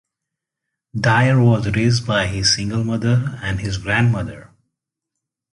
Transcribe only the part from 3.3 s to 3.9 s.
and his